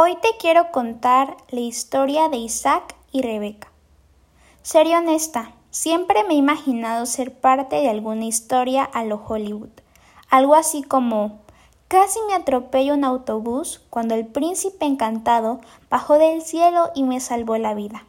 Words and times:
Hoy 0.00 0.14
te 0.14 0.28
quiero 0.38 0.70
contar 0.70 1.36
la 1.48 1.58
historia 1.58 2.28
de 2.28 2.36
Isaac 2.36 2.94
y 3.10 3.20
Rebeca. 3.20 3.66
Seré 4.62 4.96
honesta, 4.96 5.50
siempre 5.70 6.22
me 6.22 6.34
he 6.34 6.36
imaginado 6.36 7.04
ser 7.04 7.34
parte 7.34 7.74
de 7.74 7.88
alguna 7.88 8.24
historia 8.24 8.84
a 8.84 9.02
lo 9.02 9.16
Hollywood. 9.16 9.72
Algo 10.30 10.54
así 10.54 10.84
como 10.84 11.40
casi 11.88 12.20
me 12.28 12.34
atropello 12.34 12.94
un 12.94 13.02
autobús 13.02 13.80
cuando 13.90 14.14
el 14.14 14.24
príncipe 14.24 14.86
encantado 14.86 15.58
bajó 15.90 16.16
del 16.16 16.42
cielo 16.42 16.92
y 16.94 17.02
me 17.02 17.18
salvó 17.18 17.58
la 17.58 17.74
vida. 17.74 18.06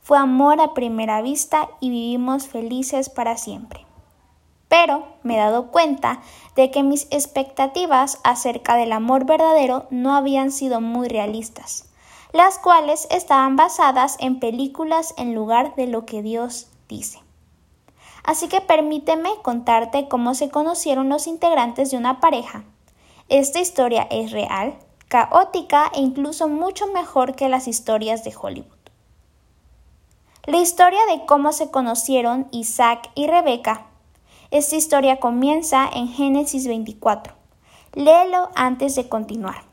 Fue 0.00 0.16
amor 0.16 0.62
a 0.62 0.72
primera 0.72 1.20
vista 1.20 1.68
y 1.80 1.90
vivimos 1.90 2.46
felices 2.46 3.10
para 3.10 3.36
siempre 3.36 3.85
pero 4.68 5.06
me 5.22 5.36
he 5.36 5.38
dado 5.38 5.70
cuenta 5.70 6.20
de 6.54 6.70
que 6.70 6.82
mis 6.82 7.06
expectativas 7.10 8.18
acerca 8.24 8.76
del 8.76 8.92
amor 8.92 9.24
verdadero 9.24 9.86
no 9.90 10.14
habían 10.14 10.50
sido 10.50 10.80
muy 10.80 11.08
realistas, 11.08 11.88
las 12.32 12.58
cuales 12.58 13.06
estaban 13.10 13.56
basadas 13.56 14.16
en 14.18 14.40
películas 14.40 15.14
en 15.16 15.34
lugar 15.34 15.74
de 15.76 15.86
lo 15.86 16.04
que 16.04 16.22
Dios 16.22 16.68
dice. 16.88 17.20
Así 18.24 18.48
que 18.48 18.60
permíteme 18.60 19.30
contarte 19.42 20.08
cómo 20.08 20.34
se 20.34 20.50
conocieron 20.50 21.08
los 21.08 21.28
integrantes 21.28 21.92
de 21.92 21.96
una 21.96 22.20
pareja. 22.20 22.64
Esta 23.28 23.60
historia 23.60 24.08
es 24.10 24.32
real, 24.32 24.76
caótica 25.08 25.92
e 25.94 26.00
incluso 26.00 26.48
mucho 26.48 26.88
mejor 26.88 27.36
que 27.36 27.48
las 27.48 27.68
historias 27.68 28.24
de 28.24 28.34
Hollywood. 28.36 28.76
La 30.44 30.58
historia 30.58 31.00
de 31.10 31.24
cómo 31.24 31.52
se 31.52 31.70
conocieron 31.70 32.48
Isaac 32.50 33.10
y 33.14 33.26
Rebeca 33.28 33.86
esta 34.50 34.76
historia 34.76 35.18
comienza 35.18 35.88
en 35.92 36.08
Génesis 36.08 36.66
24. 36.66 37.34
Léelo 37.94 38.50
antes 38.54 38.94
de 38.94 39.08
continuar. 39.08 39.64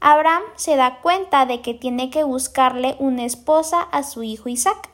Abraham 0.00 0.42
se 0.56 0.76
da 0.76 1.00
cuenta 1.00 1.46
de 1.46 1.62
que 1.62 1.74
tiene 1.74 2.10
que 2.10 2.24
buscarle 2.24 2.96
una 2.98 3.24
esposa 3.24 3.82
a 3.82 4.02
su 4.02 4.22
hijo 4.22 4.48
Isaac, 4.48 4.88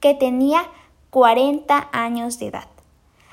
que 0.00 0.14
tenía 0.14 0.64
40 1.10 1.88
años 1.92 2.38
de 2.38 2.48
edad. 2.48 2.66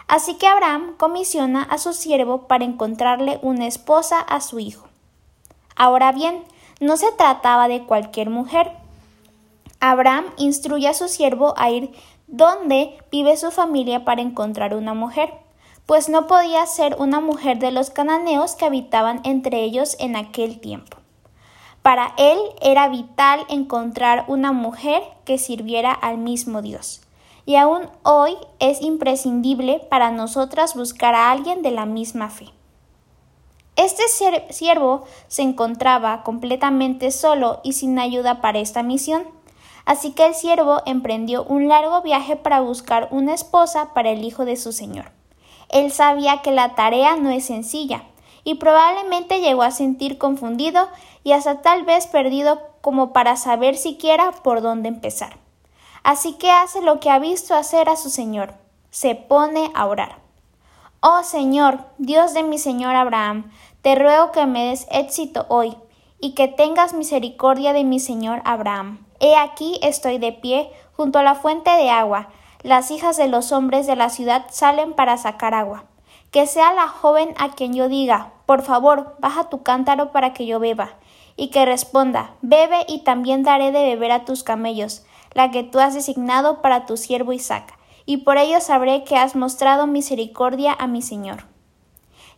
Así 0.08 0.36
que 0.36 0.48
Abraham 0.48 0.96
comisiona 0.98 1.64
a 1.64 1.78
su 1.78 1.94
siervo 1.94 2.48
para 2.48 2.66
encontrarle 2.66 3.40
una 3.42 3.68
esposa 3.68 4.20
a 4.20 4.40
su 4.42 4.60
hijo. 4.60 4.88
Ahora 5.76 6.12
bien, 6.12 6.44
no 6.80 6.98
se 6.98 7.12
trataba 7.12 7.68
de 7.68 7.84
cualquier 7.84 8.30
mujer. 8.30 8.72
Abraham 9.80 10.26
instruye 10.38 10.88
a 10.88 10.94
su 10.94 11.08
siervo 11.08 11.54
a 11.58 11.70
ir 11.70 11.92
donde 12.28 12.98
vive 13.12 13.36
su 13.38 13.52
familia 13.52 14.06
para 14.06 14.22
encontrar 14.22 14.76
una 14.76 14.94
mujer, 14.94 15.34
pues 15.86 16.10
no 16.10 16.28
podía 16.28 16.66
ser 16.66 16.98
una 17.00 17.22
mujer 17.22 17.60
de 17.60 17.72
los 17.72 17.90
cananeos 17.90 18.56
que 18.56 18.66
habitaban 18.66 19.22
entre 19.24 19.64
ellos 19.64 19.96
en 20.00 20.16
aquel 20.16 20.60
tiempo. 20.60 20.98
Para 21.82 22.14
él 22.18 22.38
era 22.62 22.90
vital 22.90 23.46
encontrar 23.48 24.26
una 24.28 24.52
mujer 24.52 25.02
que 25.24 25.38
sirviera 25.38 25.94
al 25.94 26.18
mismo 26.18 26.62
Dios. 26.62 27.02
Y 27.46 27.56
aún 27.56 27.84
hoy 28.04 28.36
es 28.60 28.82
imprescindible 28.82 29.80
para 29.90 30.12
nosotras 30.12 30.76
buscar 30.76 31.16
a 31.16 31.32
alguien 31.32 31.62
de 31.62 31.72
la 31.72 31.86
misma 31.86 32.30
fe. 32.30 32.48
Este 33.78 34.04
siervo 34.50 35.06
se 35.30 35.44
encontraba 35.44 36.24
completamente 36.24 37.12
solo 37.12 37.62
y 37.64 37.72
sin 37.72 38.00
ayuda 38.00 38.42
para 38.42 38.60
esta 38.60 38.84
misión. 38.84 39.37
Así 39.88 40.12
que 40.12 40.26
el 40.26 40.36
siervo 40.36 40.82
emprendió 40.86 41.46
un 41.46 41.70
largo 41.70 42.02
viaje 42.02 42.36
para 42.36 42.60
buscar 42.60 43.08
una 43.10 43.34
esposa 43.34 43.94
para 43.94 44.10
el 44.10 44.26
hijo 44.26 44.44
de 44.44 44.58
su 44.58 44.74
señor. 44.74 45.12
Él 45.70 45.94
sabía 45.94 46.42
que 46.42 46.52
la 46.52 46.76
tarea 46.76 47.16
no 47.16 47.30
es 47.30 47.46
sencilla, 47.46 48.04
y 48.44 48.56
probablemente 48.56 49.40
llegó 49.40 49.64
a 49.64 49.72
sentir 49.72 50.18
confundido 50.18 50.90
y 51.24 51.32
hasta 51.32 51.62
tal 51.62 51.86
vez 51.86 52.06
perdido 52.06 52.60
como 52.82 53.14
para 53.14 53.38
saber 53.38 53.78
siquiera 53.78 54.34
por 54.44 54.62
dónde 54.62 54.90
empezar. 54.90 55.38
Así 56.04 56.34
que 56.34 56.52
hace 56.52 56.82
lo 56.82 57.00
que 57.00 57.10
ha 57.10 57.20
visto 57.20 57.56
hacer 57.56 57.88
a 57.88 57.96
su 57.96 58.10
Señor, 58.10 58.56
se 58.90 59.16
pone 59.16 59.72
a 59.74 59.86
orar. 59.86 60.18
Oh 61.00 61.24
Señor, 61.24 61.80
Dios 61.98 62.34
de 62.34 62.44
mi 62.44 62.58
Señor 62.58 62.94
Abraham, 62.94 63.54
te 63.82 63.96
ruego 63.96 64.34
que 64.34 64.46
me 64.48 64.66
des 64.66 64.86
éxito 64.92 65.46
hoy, 65.48 65.78
y 66.20 66.34
que 66.34 66.50
tengas 66.50 66.94
misericordia 66.94 67.72
de 67.72 67.86
mi 67.86 68.02
Señor 68.02 68.42
Abraham 68.44 69.07
He 69.20 69.36
aquí 69.36 69.80
estoy 69.82 70.18
de 70.18 70.32
pie 70.32 70.72
junto 70.96 71.20
a 71.20 71.24
la 71.24 71.36
fuente 71.36 71.70
de 71.72 71.90
agua. 71.90 72.30
Las 72.64 72.92
hijas 72.92 73.18
de 73.18 73.28
los 73.28 73.52
hombres 73.52 73.88
de 73.88 73.96
la 73.96 74.10
ciudad 74.10 74.46
salen 74.50 74.94
para 74.94 75.18
sacar 75.18 75.54
agua. 75.54 75.86
Que 76.32 76.46
sea 76.46 76.74
la 76.74 76.88
joven 76.88 77.34
a 77.38 77.50
quien 77.50 77.74
yo 77.74 77.88
diga, 77.88 78.34
por 78.46 78.62
favor, 78.62 79.16
baja 79.20 79.50
tu 79.50 79.64
cántaro 79.64 80.12
para 80.12 80.34
que 80.34 80.46
yo 80.46 80.60
beba, 80.60 80.96
y 81.36 81.50
que 81.50 81.66
responda, 81.66 82.32
bebe 82.42 82.86
y 82.88 83.00
también 83.00 83.44
daré 83.44 83.72
de 83.72 83.84
beber 83.84 84.12
a 84.12 84.26
tus 84.26 84.44
camellos, 84.44 85.06
la 85.34 85.52
que 85.52 85.64
tú 85.64 85.80
has 85.80 85.94
designado 85.94 86.62
para 86.62 86.86
tu 86.86 86.98
siervo 86.98 87.34
Isaac, 87.34 87.78
y 88.06 88.18
por 88.18 88.38
ello 88.38 88.60
sabré 88.60 89.04
que 89.04 89.18
has 89.18 89.36
mostrado 89.36 89.88
misericordia 89.88 90.76
a 90.78 90.88
mi 90.88 91.02
Señor. 91.02 91.46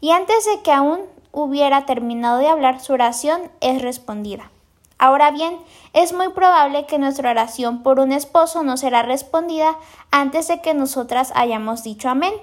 Y 0.01 0.11
antes 0.11 0.45
de 0.45 0.61
que 0.61 0.71
aún 0.71 0.99
hubiera 1.31 1.85
terminado 1.85 2.37
de 2.39 2.47
hablar, 2.47 2.79
su 2.79 2.93
oración 2.93 3.51
es 3.61 3.81
respondida. 3.81 4.51
Ahora 4.99 5.31
bien, 5.31 5.57
es 5.93 6.11
muy 6.11 6.27
probable 6.29 6.85
que 6.85 6.99
nuestra 6.99 7.31
oración 7.31 7.83
por 7.83 8.01
un 8.01 8.11
esposo 8.11 8.63
no 8.63 8.75
será 8.75 9.01
respondida 9.01 9.77
antes 10.11 10.49
de 10.49 10.61
que 10.61 10.73
nosotras 10.73 11.31
hayamos 11.35 11.83
dicho 11.83 12.09
amén, 12.09 12.33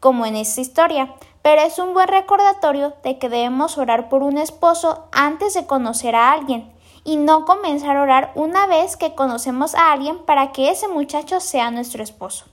como 0.00 0.24
en 0.24 0.34
esta 0.34 0.62
historia, 0.62 1.14
pero 1.42 1.60
es 1.60 1.78
un 1.78 1.92
buen 1.92 2.08
recordatorio 2.08 2.94
de 3.04 3.18
que 3.18 3.28
debemos 3.28 3.76
orar 3.76 4.08
por 4.08 4.22
un 4.22 4.38
esposo 4.38 5.06
antes 5.12 5.52
de 5.52 5.66
conocer 5.66 6.16
a 6.16 6.32
alguien 6.32 6.72
y 7.04 7.18
no 7.18 7.44
comenzar 7.44 7.98
a 7.98 8.02
orar 8.02 8.32
una 8.34 8.66
vez 8.66 8.96
que 8.96 9.14
conocemos 9.14 9.74
a 9.74 9.92
alguien 9.92 10.18
para 10.24 10.50
que 10.52 10.70
ese 10.70 10.88
muchacho 10.88 11.40
sea 11.40 11.70
nuestro 11.70 12.02
esposo. 12.02 12.46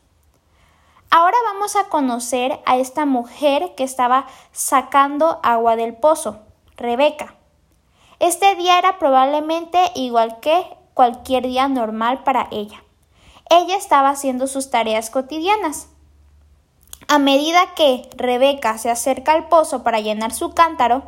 Ahora 1.11 1.37
vamos 1.45 1.77
a 1.77 1.85
conocer 1.85 2.59
a 2.65 2.75
esta 2.75 3.05
mujer 3.05 3.73
que 3.75 3.85
estaba 3.85 4.27
sacando 4.51 5.39
agua 5.43 5.77
del 5.77 5.95
pozo, 5.95 6.39
Rebeca. 6.75 7.35
Este 8.19 8.55
día 8.55 8.79
era 8.79 8.97
probablemente 8.97 9.79
igual 9.93 10.39
que 10.39 10.65
cualquier 10.93 11.43
día 11.43 11.67
normal 11.67 12.23
para 12.23 12.47
ella. 12.51 12.83
Ella 13.49 13.75
estaba 13.75 14.09
haciendo 14.09 14.47
sus 14.47 14.69
tareas 14.69 15.09
cotidianas. 15.09 15.89
A 17.07 17.19
medida 17.19 17.73
que 17.75 18.09
Rebeca 18.15 18.77
se 18.77 18.89
acerca 18.89 19.33
al 19.33 19.47
pozo 19.47 19.83
para 19.83 19.99
llenar 19.99 20.33
su 20.33 20.53
cántaro, 20.53 21.03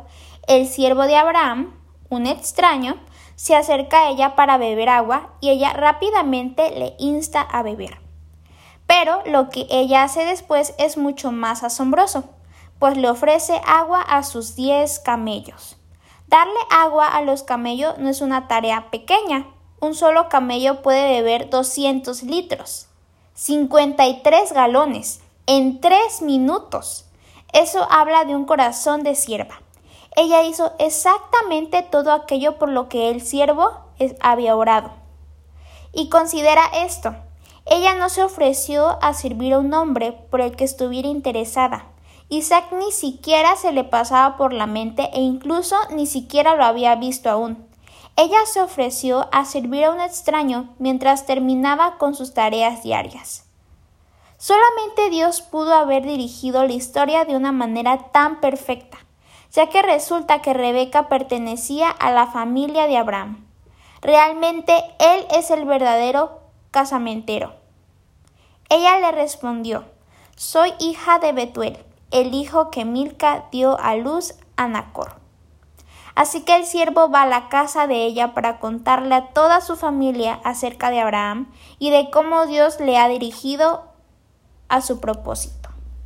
el 0.46 0.68
siervo 0.68 1.02
de 1.02 1.16
Abraham, 1.16 1.74
un 2.10 2.26
extraño, 2.26 2.96
se 3.34 3.56
acerca 3.56 4.00
a 4.00 4.10
ella 4.10 4.36
para 4.36 4.58
beber 4.58 4.88
agua 4.88 5.32
y 5.40 5.50
ella 5.50 5.72
rápidamente 5.72 6.70
le 6.78 6.94
insta 6.98 7.40
a 7.40 7.62
beber. 7.62 7.98
Pero 8.86 9.22
lo 9.26 9.48
que 9.48 9.66
ella 9.70 10.02
hace 10.02 10.24
después 10.24 10.74
es 10.78 10.96
mucho 10.96 11.32
más 11.32 11.62
asombroso, 11.62 12.24
pues 12.78 12.96
le 12.96 13.08
ofrece 13.08 13.60
agua 13.66 14.02
a 14.02 14.22
sus 14.22 14.56
diez 14.56 14.98
camellos. 14.98 15.77
Darle 16.28 16.60
agua 16.68 17.06
a 17.06 17.22
los 17.22 17.42
camellos 17.42 17.96
no 17.96 18.10
es 18.10 18.20
una 18.20 18.48
tarea 18.48 18.90
pequeña. 18.90 19.46
Un 19.80 19.94
solo 19.94 20.28
camello 20.28 20.82
puede 20.82 21.08
beber 21.08 21.48
200 21.48 22.22
litros, 22.24 22.88
53 23.32 24.52
galones, 24.52 25.22
en 25.46 25.80
3 25.80 26.20
minutos. 26.20 27.06
Eso 27.54 27.86
habla 27.90 28.26
de 28.26 28.36
un 28.36 28.44
corazón 28.44 29.04
de 29.04 29.14
sierva. 29.14 29.62
Ella 30.16 30.42
hizo 30.42 30.72
exactamente 30.78 31.82
todo 31.82 32.12
aquello 32.12 32.58
por 32.58 32.68
lo 32.68 32.90
que 32.90 33.08
el 33.08 33.22
siervo 33.22 33.70
había 34.20 34.54
orado. 34.54 34.90
Y 35.94 36.10
considera 36.10 36.64
esto. 36.74 37.14
Ella 37.64 37.94
no 37.94 38.10
se 38.10 38.22
ofreció 38.22 38.98
a 39.00 39.14
servir 39.14 39.54
a 39.54 39.60
un 39.60 39.72
hombre 39.72 40.12
por 40.12 40.42
el 40.42 40.56
que 40.56 40.64
estuviera 40.64 41.08
interesada. 41.08 41.86
Isaac 42.30 42.72
ni 42.72 42.92
siquiera 42.92 43.56
se 43.56 43.72
le 43.72 43.84
pasaba 43.84 44.36
por 44.36 44.52
la 44.52 44.66
mente 44.66 45.08
e 45.14 45.20
incluso 45.20 45.76
ni 45.90 46.06
siquiera 46.06 46.56
lo 46.56 46.64
había 46.64 46.94
visto 46.94 47.30
aún. 47.30 47.66
Ella 48.16 48.44
se 48.44 48.60
ofreció 48.60 49.28
a 49.32 49.46
servir 49.46 49.84
a 49.84 49.92
un 49.92 50.00
extraño 50.00 50.74
mientras 50.78 51.24
terminaba 51.24 51.96
con 51.96 52.14
sus 52.14 52.34
tareas 52.34 52.82
diarias. 52.82 53.46
Solamente 54.36 55.08
Dios 55.08 55.40
pudo 55.40 55.74
haber 55.74 56.04
dirigido 56.04 56.66
la 56.66 56.74
historia 56.74 57.24
de 57.24 57.34
una 57.34 57.50
manera 57.50 58.10
tan 58.12 58.40
perfecta, 58.40 58.98
ya 59.52 59.68
que 59.70 59.80
resulta 59.80 60.42
que 60.42 60.52
Rebeca 60.52 61.08
pertenecía 61.08 61.88
a 61.88 62.10
la 62.10 62.26
familia 62.26 62.86
de 62.86 62.98
Abraham. 62.98 63.46
Realmente 64.02 64.74
él 64.98 65.26
es 65.34 65.50
el 65.50 65.64
verdadero 65.64 66.40
casamentero. 66.72 67.54
Ella 68.68 68.98
le 68.98 69.12
respondió 69.12 69.86
Soy 70.36 70.74
hija 70.78 71.18
de 71.20 71.32
Betuel 71.32 71.87
el 72.10 72.34
hijo 72.34 72.70
que 72.70 72.84
Milca 72.84 73.46
dio 73.50 73.78
a 73.80 73.96
luz 73.96 74.34
a 74.56 74.68
Nacor. 74.68 75.16
Así 76.14 76.40
que 76.40 76.56
el 76.56 76.66
siervo 76.66 77.10
va 77.10 77.22
a 77.22 77.26
la 77.26 77.48
casa 77.48 77.86
de 77.86 78.04
ella 78.04 78.34
para 78.34 78.58
contarle 78.58 79.14
a 79.14 79.28
toda 79.28 79.60
su 79.60 79.76
familia 79.76 80.40
acerca 80.42 80.90
de 80.90 81.00
Abraham 81.00 81.48
y 81.78 81.90
de 81.90 82.10
cómo 82.10 82.46
Dios 82.46 82.80
le 82.80 82.98
ha 82.98 83.08
dirigido 83.08 83.84
a 84.68 84.80
su 84.80 84.98
propósito. 85.00 85.57